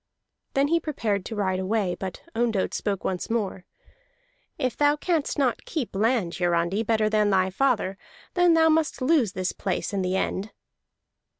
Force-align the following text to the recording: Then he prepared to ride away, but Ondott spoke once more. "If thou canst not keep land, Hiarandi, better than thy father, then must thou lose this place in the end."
Then 0.55 0.69
he 0.69 0.79
prepared 0.79 1.25
to 1.25 1.35
ride 1.35 1.59
away, 1.59 1.93
but 1.93 2.23
Ondott 2.35 2.73
spoke 2.73 3.03
once 3.03 3.29
more. 3.29 3.65
"If 4.57 4.75
thou 4.75 4.95
canst 4.95 5.37
not 5.37 5.63
keep 5.63 5.95
land, 5.95 6.37
Hiarandi, 6.39 6.81
better 6.81 7.07
than 7.07 7.29
thy 7.29 7.51
father, 7.51 7.99
then 8.33 8.55
must 8.73 8.99
thou 8.99 9.05
lose 9.05 9.33
this 9.33 9.51
place 9.51 9.93
in 9.93 10.01
the 10.01 10.15
end." 10.15 10.49